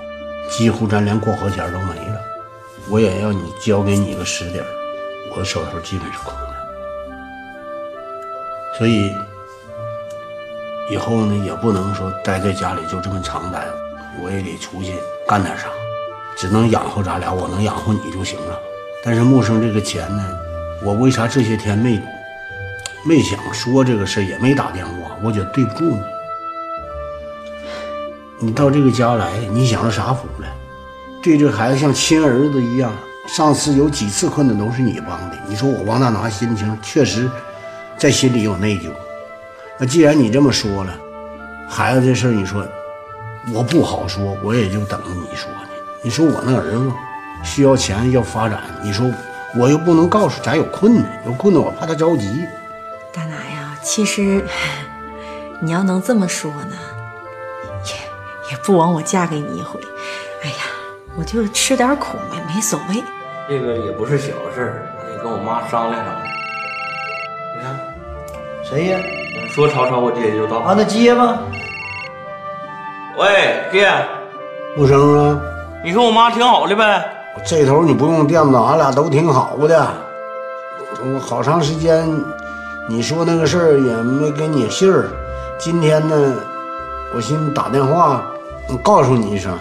[0.50, 2.20] 几乎咱连过河钱都没了。
[2.90, 4.66] 我也要你交给你个实底儿，
[5.36, 6.48] 我手头基本是空的。
[8.78, 9.14] 所以
[10.90, 13.68] 以后呢，也不能说待在家里就这么长待，
[14.22, 14.94] 我也得出去
[15.28, 15.68] 干点啥。
[16.36, 18.60] 只能养活咱俩，我能养活你就行了。
[19.04, 20.24] 但是木生这个钱呢，
[20.84, 22.00] 我为啥这些天没
[23.04, 25.18] 没想说这个事，也没打电话？
[25.24, 26.02] 我觉得对不住你。
[28.40, 30.48] 你到这个家来，你享了啥福了？
[31.24, 32.94] 对这孩子像亲儿子一样，
[33.28, 35.38] 上次有几次困难都是你帮的。
[35.48, 37.28] 你说我王大拿心情确实
[37.98, 38.92] 在心里有内疚。
[39.80, 40.94] 那既然你这么说了，
[41.68, 42.64] 孩子这事儿，你说
[43.54, 45.70] 我不好说，我也就等着你说呢。
[46.02, 46.92] 你说我那儿子
[47.44, 49.10] 需要钱要发展，你说
[49.56, 52.46] 我又不能告诉咱有困难，有困难我怕他着急。
[53.14, 54.46] 大拿呀，其实
[55.62, 56.78] 你要能这么说呢，
[57.86, 59.80] 也也不枉我嫁给你一回。
[60.44, 60.56] 哎呀，
[61.18, 63.04] 我就吃点苦没没所谓。
[63.50, 66.28] 这个也不是小事儿，你跟我妈商量商量。
[67.56, 67.80] 你看，
[68.64, 69.00] 谁呀？
[69.50, 70.60] 说吵吵，我爹就到。
[70.60, 71.40] 啊，那接吧。
[73.18, 73.90] 喂，爹，
[74.76, 75.42] 木生啊，
[75.84, 77.04] 你说我妈挺好的呗？
[77.44, 79.88] 这头你不用惦着，俺俩都挺好的。
[81.02, 82.08] 我好长时间，
[82.88, 85.10] 你说那个事儿也没给你信儿。
[85.58, 86.36] 今天呢，
[87.16, 88.24] 我寻思打电话
[88.84, 89.52] 告诉你一声。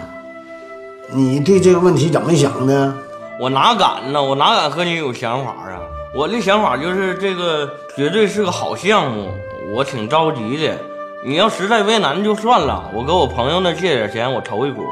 [1.09, 2.93] 你对这个问题怎么想的？
[3.39, 4.21] 我哪敢呢？
[4.21, 5.81] 我哪敢和你有想法啊？
[6.13, 9.31] 我的想法就是这个绝对是个好项目，
[9.73, 10.77] 我挺着急的。
[11.25, 14.83] 你要实在为难就算了，我给我朋友那借点钱，我筹一股。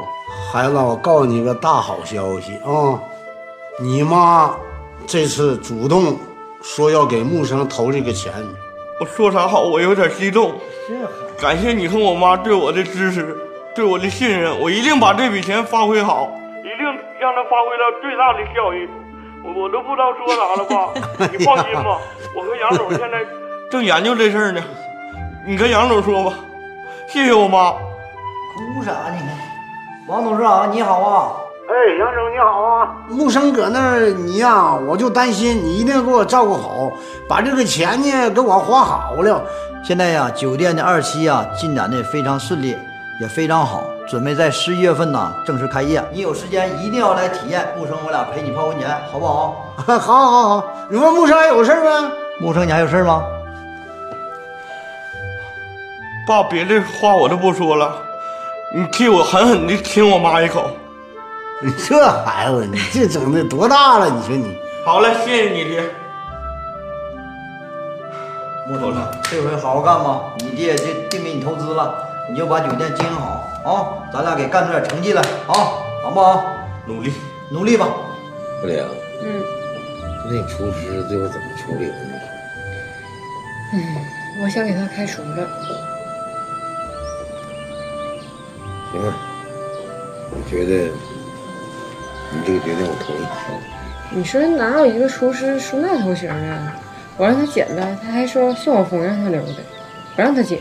[0.52, 3.00] 孩子，我告诉你个大好消息啊！
[3.80, 4.54] 你妈
[5.06, 6.18] 这次主动
[6.62, 8.32] 说要给木生投这个钱，
[9.00, 9.62] 我说啥好？
[9.62, 10.54] 我有点激动。
[11.40, 13.36] 感谢你和我妈对我的支持，
[13.74, 16.28] 对我的信任，我一定把这笔钱发挥好，
[16.60, 16.84] 一定
[17.20, 18.88] 让它发挥到最大的效益。
[19.44, 21.28] 我我都不知道说啥了吧？
[21.32, 21.98] 你放心吧，
[22.34, 23.24] 我和杨总现在
[23.70, 24.62] 正研究这事儿呢。
[25.48, 26.36] 你跟杨总说吧，
[27.06, 27.70] 谢谢我妈。
[28.74, 29.16] 哭啥呢？
[30.08, 31.36] 王董事长你好啊！
[31.68, 32.96] 哎，杨总你好啊！
[33.08, 36.90] 木生搁那儿，你呀，我就担心你一定给我照顾好，
[37.28, 39.40] 把这个钱呢给我花好了。
[39.84, 42.76] 现在呀，酒店的二期啊进展的非常顺利，
[43.20, 46.02] 也非常好，准备在十一月份呢正式开业。
[46.10, 47.72] 你有时间一定要来体验。
[47.78, 49.72] 木生，我俩陪你泡温泉，好不好？
[49.86, 50.64] 好，好，好。
[50.90, 52.10] 你问木生还有事吗？
[52.40, 53.22] 木生，你还有事吗？
[56.26, 58.02] 爸，别的话我都不说了，
[58.74, 60.68] 你替我狠狠的亲我妈一口。
[61.62, 64.10] 你这孩子，你这整的多大了？
[64.10, 64.58] 你说你。
[64.84, 65.82] 好嘞，谢谢你爹。
[68.68, 70.22] 木头了，这回好好干吧。
[70.38, 71.94] 你爹这定给你投资了，
[72.28, 73.86] 你就把酒店经营好啊！
[74.12, 75.54] 咱俩给干出点成绩来啊，
[76.02, 76.44] 好不好？
[76.86, 77.12] 努力，
[77.50, 77.86] 努力吧。
[78.60, 78.84] 不良，
[79.22, 79.42] 嗯
[80.28, 82.18] 那厨师最后怎么处理的呢？
[83.74, 85.85] 嗯，我想给他开除了。
[88.96, 89.16] 行啊，
[90.30, 90.90] 我觉得
[92.32, 93.18] 你这个决定我同意。
[94.10, 96.72] 你说哪有一个厨师梳那头型的？
[97.18, 99.54] 我让他剪了，他还说宋晓峰让他留的，
[100.14, 100.60] 不让他剪。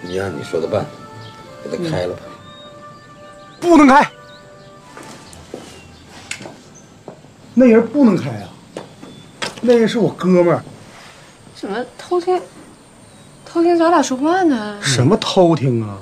[0.00, 0.84] 你按你说的办，
[1.62, 2.22] 给他开了吧。
[3.60, 4.08] 不能开，
[7.54, 8.48] 那人不能开啊！
[9.60, 10.62] 那人是我哥们儿，
[11.54, 12.40] 怎么偷听？
[13.44, 14.78] 偷听咱俩说话呢？
[14.80, 15.98] 什么偷听啊？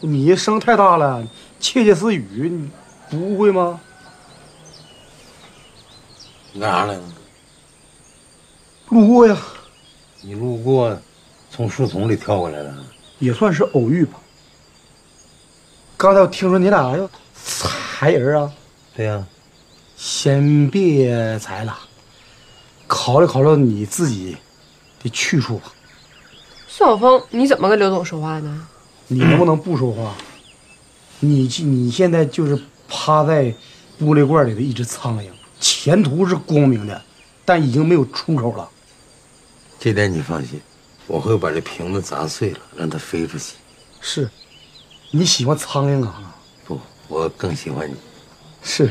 [0.00, 1.22] 你声太大了，
[1.58, 2.70] 窃窃私语，你
[3.10, 3.78] 不误会吗？
[6.52, 7.02] 你干啥来了？
[8.88, 9.36] 路过呀，
[10.22, 10.98] 你路过，
[11.50, 12.74] 从树丛里跳过来的。
[13.18, 14.18] 也算是偶遇吧。
[15.96, 18.50] 刚才我听说你俩要裁人啊？
[18.96, 19.22] 对呀、
[19.96, 21.78] 先别裁了，
[22.86, 24.36] 考虑考虑你自己
[25.02, 25.72] 的去处吧。
[26.66, 28.66] 宋晓峰，你怎么跟刘总说话呢？
[29.12, 30.14] 你能不能不说话？
[31.18, 32.56] 你你现在就是
[32.88, 33.46] 趴在
[34.00, 37.02] 玻璃罐里的一只苍蝇，前途是光明的，
[37.44, 38.68] 但已经没有出口了。
[39.80, 40.60] 这点你放心，
[41.08, 43.56] 我会把这瓶子砸碎了，让它飞出去。
[44.00, 44.30] 是，
[45.10, 46.32] 你喜欢苍蝇啊？
[46.64, 47.96] 不，我更喜欢你。
[48.62, 48.88] 是。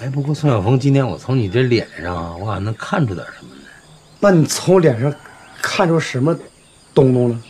[0.00, 3.70] 哎，不过宋晓峰，今天我从你这脸上啊，我好像能看出点什么来。
[4.20, 5.14] 那你从我脸上
[5.60, 6.34] 看出什么
[6.94, 7.42] 东东了？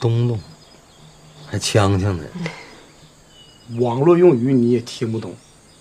[0.00, 0.38] 东东，
[1.46, 2.24] 还呛呛呢。
[3.78, 5.34] 网络用语你也听不懂，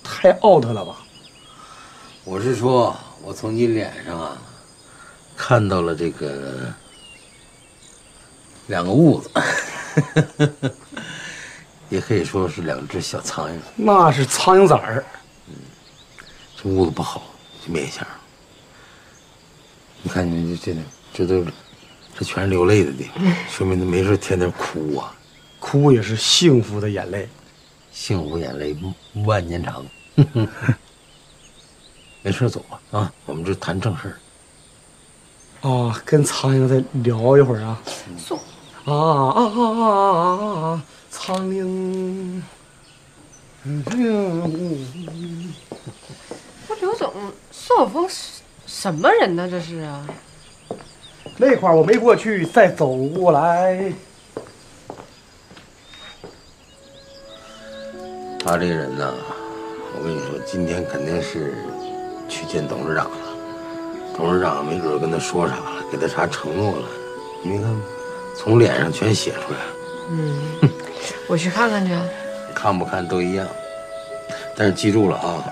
[0.03, 0.97] 太 out 了吧？
[2.23, 4.41] 我是说，我从你脸上啊，
[5.35, 6.73] 看到了这个
[8.67, 9.29] 两个痦子，
[11.89, 13.57] 也可以说是两只小苍蝇。
[13.75, 15.03] 那是苍蝇崽儿。
[16.55, 17.23] 这痦子不好，
[17.65, 18.07] 这面相。
[20.01, 20.73] 你看你这
[21.13, 21.51] 这这都，
[22.17, 25.13] 这全是流泪的地方， 说明他没事天天哭啊。
[25.59, 27.27] 哭也是幸福的眼泪。
[27.91, 28.75] 幸福眼泪
[29.25, 29.85] 万年长。
[32.21, 34.15] 没事走吧啊，我们这谈正事儿。
[35.69, 37.81] 啊，跟苍蝇再聊一会儿啊。
[38.17, 38.37] 送。
[38.85, 40.83] 啊啊啊啊啊啊！
[41.09, 42.41] 苍蝇。
[43.63, 43.91] 不
[46.81, 47.13] 刘总，
[47.51, 49.49] 宋晓峰是什么人呢？
[49.49, 50.05] 这是啊？
[51.37, 53.91] 那块儿我没过去，再走过来。
[58.45, 59.13] 他这个人呐，
[59.97, 61.55] 我跟你说，今天肯定是
[62.27, 63.17] 去见董事长了。
[64.15, 66.87] 董事长没准跟他说啥了，给他啥承诺了。
[67.41, 67.81] 你看，
[68.37, 69.73] 从脸上全写出来了。
[70.11, 70.69] 嗯，
[71.27, 71.93] 我去看看去。
[72.53, 73.47] 看不看都一样，
[74.55, 75.43] 但是记住了啊，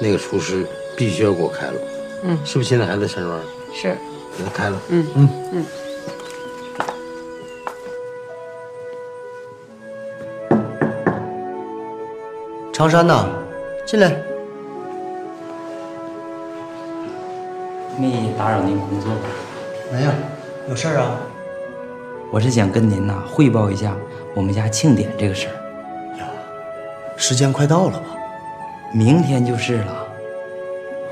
[0.00, 0.66] 那个厨师
[0.96, 1.80] 必须要给我开了。
[2.24, 3.40] 嗯，是不是现在还在山庄？
[3.74, 3.96] 是，
[4.36, 4.80] 给他开了。
[4.88, 5.64] 嗯嗯嗯。
[12.72, 13.26] 常山呐，
[13.86, 14.08] 进来。
[18.00, 19.28] 没打扰您工作吧？
[19.92, 20.10] 没有，
[20.70, 21.20] 有事儿啊？
[22.32, 23.94] 我是想跟您呐汇报一下
[24.34, 25.54] 我们家庆典这个事儿。
[27.16, 28.06] 时间快到了吧？
[28.92, 29.92] 明天就是了。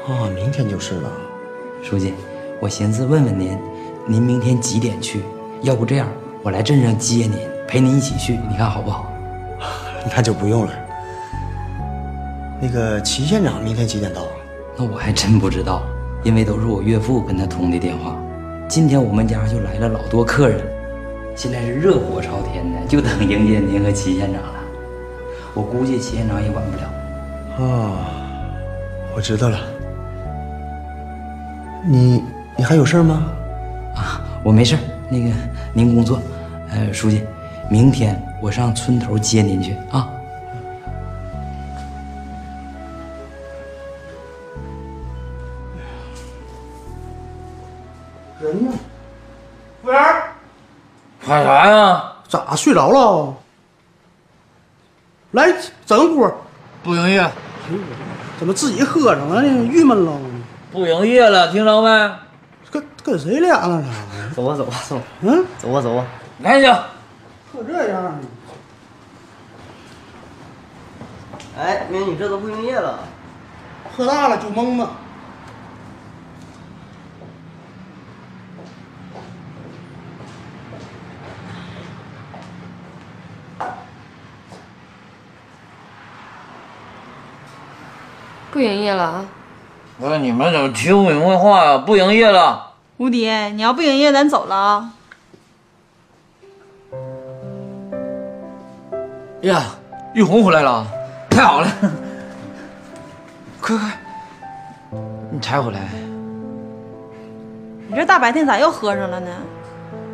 [0.09, 1.13] 啊，明天就是了。
[1.83, 2.15] 书记，
[2.61, 3.59] 我寻思问问您，
[4.07, 5.25] 您明天几点去？
[5.63, 6.07] 要不这样，
[6.43, 9.11] 我来镇上接您，陪您一起去，你看好不好？
[10.15, 10.73] 那就不用了。
[12.61, 14.21] 那个齐县长明天几点到？
[14.77, 15.83] 那我还真不知道，
[16.23, 18.15] 因为都是我岳父跟他通的电话。
[18.69, 20.61] 今天我们家就来了老多客人，
[21.35, 24.61] 现在是热火朝天的，就等迎接您和齐县长了。
[25.55, 26.83] 我估计齐县长也管不了。
[27.59, 27.97] 哦，
[29.17, 29.59] 我知道了。
[31.83, 32.23] 你
[32.61, 33.25] 你还有事吗？
[33.97, 34.77] 啊，我没事
[35.09, 35.31] 那个
[35.73, 36.21] 您工作，
[36.69, 37.25] 呃，书记，
[37.71, 40.07] 明天我上村头接您去啊。
[48.43, 48.73] 人呢？
[49.81, 50.03] 服务员，
[51.19, 52.13] 喊啥呀？
[52.29, 53.35] 咋睡着了？
[55.31, 55.51] 来
[55.87, 56.31] 整锅。
[56.83, 57.27] 不营业。
[58.39, 59.65] 怎么自己喝上了呢？
[59.65, 60.13] 郁闷了。
[60.71, 62.15] 不营业了，听着没？
[62.71, 63.85] 跟跟谁俩呢？
[64.35, 65.01] 走吧，走吧，走。
[65.23, 66.07] 嗯，走吧，走吧。
[66.43, 66.73] 赶紧。
[67.53, 68.21] 喝这样。
[71.59, 73.01] 哎，美女，这都不营业了。
[73.97, 74.87] 喝大了就蒙子。
[88.53, 89.25] 不营业了啊？
[90.01, 91.77] 不是你们怎么听不明白话呀？
[91.77, 92.73] 不营业了。
[92.97, 94.91] 吴迪，你要不营业，咱走了啊。
[99.43, 99.63] 呀，
[100.15, 100.87] 玉红回来了，
[101.29, 101.69] 太好了！
[103.61, 103.91] 快快，
[105.31, 105.81] 你才回来？
[107.87, 109.31] 你这大白天咋又喝上了呢？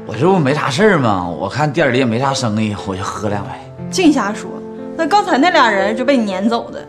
[0.04, 1.28] 我这不没啥事儿吗？
[1.28, 3.50] 我看店里也没啥生意，我就喝两杯。
[3.88, 4.50] 净瞎说！
[4.96, 6.84] 那刚才那俩人就被你撵走的。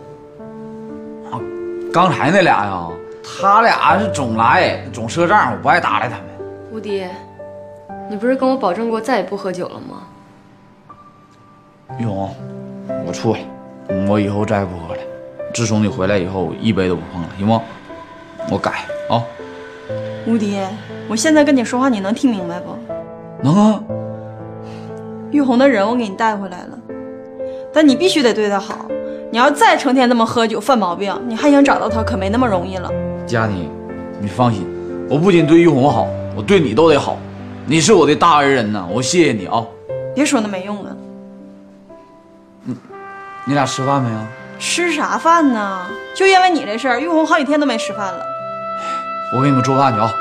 [1.98, 2.88] 刚才那俩呀，
[3.24, 6.26] 他俩是总来总赊账，我不爱搭理他们。
[6.72, 7.08] 吴迪，
[8.08, 10.04] 你不是跟我保证过再也不喝酒了吗？
[11.98, 12.36] 玉红，
[13.04, 13.41] 我错了，
[14.08, 15.02] 我以后再也不喝了。
[15.56, 17.60] 自从你回来以后，我一杯都不碰了，行不？
[18.52, 19.18] 我改啊。
[20.28, 20.62] 吴迪，
[21.10, 22.78] 我现在跟你说话，你能听明白不？
[23.41, 23.84] 能啊。
[25.32, 26.78] 玉红的人我给你带回来了，
[27.74, 28.87] 但你必须得对她好。
[29.38, 32.90] 你要再成天这么喝酒犯毛病，你还想找到他可没那么容易了。
[33.28, 33.70] 佳妮，
[34.20, 34.66] 你放心，
[35.08, 37.20] 我不仅对玉红好，我对你都得好。
[37.68, 39.64] 你是我的大恩人呐，我谢谢你啊。
[40.16, 40.98] 别说那没用的。
[43.46, 44.18] 你俩吃饭没有？
[44.58, 45.86] 吃啥饭呢？
[46.16, 48.20] 就因为你这事儿，玉红好几天都没吃饭了。
[49.36, 50.12] 我给你们做饭去啊。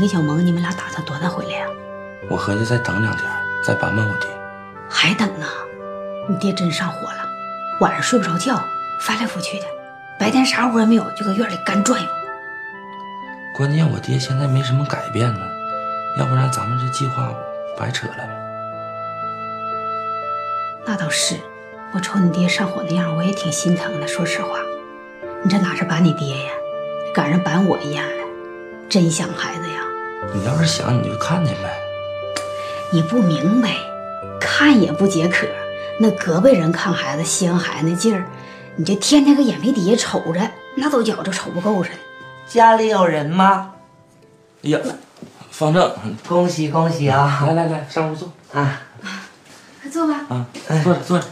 [0.00, 1.66] 跟小萌，你们俩打算多大回来呀、
[2.30, 3.30] 我合计再等两天，
[3.62, 4.26] 再办办我爹。
[4.88, 5.46] 还等呢？
[6.26, 7.28] 你爹真上火了，
[7.80, 8.64] 晚上睡不着觉，
[9.02, 9.66] 翻来覆去的，
[10.18, 12.08] 白天啥活也没有，就搁院里干转悠。
[13.54, 15.40] 关键我爹现在没什么改变呢，
[16.18, 17.30] 要不然咱们这计划
[17.76, 18.14] 白扯了。
[20.86, 21.36] 那倒是，
[21.92, 24.08] 我瞅你爹上火那样，我也挺心疼的。
[24.08, 24.60] 说实话，
[25.42, 26.52] 你这哪是把你爹呀，
[27.12, 28.24] 赶上把我一样了，
[28.88, 29.82] 真想孩子呀。
[30.34, 31.80] 你要是想，你就看见呗。
[32.92, 33.74] 你不明白，
[34.40, 35.46] 看也不解渴。
[35.98, 38.26] 那隔辈人看孩子、稀罕孩子那劲儿，
[38.76, 40.40] 你就天天搁眼皮底下瞅着，
[40.76, 41.96] 那都觉着瞅不够似的。
[42.46, 43.72] 家里有人吗？
[44.62, 44.78] 哎呀，
[45.50, 45.92] 方正，
[46.28, 47.44] 恭喜恭喜啊！
[47.46, 48.82] 来来来，上屋坐啊！
[49.80, 50.14] 快坐吧。
[50.28, 50.46] 啊，
[50.82, 51.26] 坐着坐着。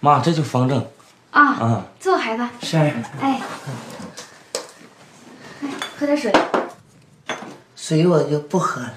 [0.00, 0.84] 妈，这就方正。
[1.30, 2.46] 啊，啊，坐，孩子。
[2.62, 2.76] 是。
[2.76, 3.40] 哎，哎
[5.98, 6.32] 喝点水。
[7.82, 8.92] 水我就不喝了。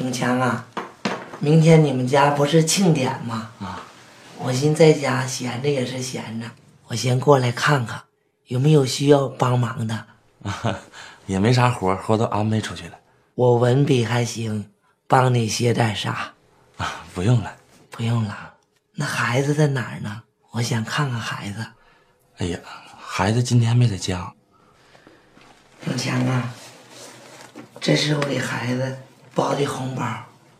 [0.00, 0.66] 永强啊，
[1.38, 3.50] 明天你们家不是庆典吗？
[3.58, 3.82] 啊，
[4.36, 6.46] 我寻在家闲着也是闲着，
[6.88, 8.02] 我先过来看看，
[8.48, 10.06] 有没有需要帮忙的。
[11.24, 12.98] 也没啥活，活都安排出去了。
[13.34, 14.70] 我文笔还行，
[15.06, 16.32] 帮你写点啥？
[16.76, 17.50] 啊，不用了，
[17.90, 18.54] 不用了。
[18.92, 20.22] 那孩子在哪儿呢？
[20.50, 21.66] 我想看看孩子。
[22.36, 22.58] 哎呀，
[22.98, 24.30] 孩子今天没在家。
[25.86, 26.52] 永强啊，
[27.80, 28.98] 这是我给孩子
[29.34, 30.04] 包的红包。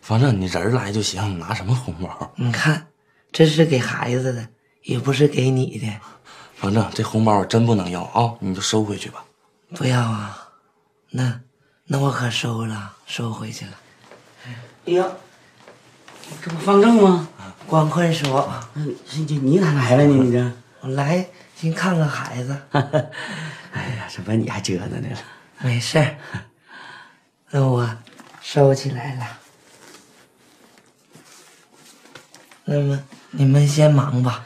[0.01, 2.31] 反正你人来就行，拿什么红包？
[2.35, 2.87] 你看，
[3.31, 4.47] 这是给孩子的，
[4.83, 5.87] 也不是给你的。
[6.55, 9.23] 反正这红包我真不能要啊，你就收回去吧。
[9.75, 10.49] 不要啊，
[11.11, 11.39] 那
[11.85, 13.71] 那我可收了，收回去了。
[14.85, 15.05] 哎呀，
[16.43, 17.27] 这不方正吗？
[17.67, 18.95] 光坤说：“嗯，
[19.27, 20.23] 你你咋来了呢？
[20.23, 20.51] 你这
[20.81, 22.59] 我来先看看孩子。
[22.73, 25.17] 哎呀，这把你还折腾的了。
[25.59, 26.17] 没事儿，
[27.51, 27.89] 那我
[28.41, 29.27] 收起来了。
[32.63, 34.45] 那么你们先忙吧，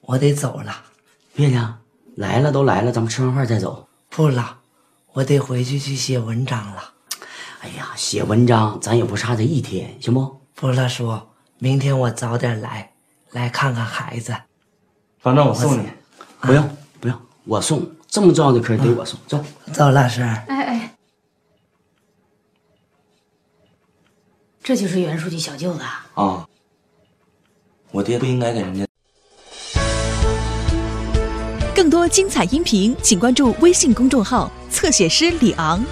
[0.00, 0.72] 我得走了。
[1.34, 1.80] 月亮
[2.14, 3.88] 来了都来了，咱们吃完饭再走。
[4.08, 4.58] 不了，
[5.12, 6.92] 我得回去去写文章了。
[7.60, 10.40] 哎呀，写文章咱也不差这一天，行不？
[10.54, 11.20] 不了叔，
[11.58, 12.92] 明天我早点来，
[13.32, 14.32] 来看看孩子。
[15.18, 15.88] 反正我送你，
[16.40, 17.90] 不用不用，我送。
[18.06, 20.22] 这么重要的课得我送，走走，老师。
[20.22, 20.93] 哎哎，
[24.64, 26.06] 这就是袁书记小舅子啊。
[26.14, 26.48] 啊，
[27.90, 28.86] 我爹不应该给人家。
[31.74, 35.84] 更多精彩音频，请关注微信公众号“侧写师李昂”。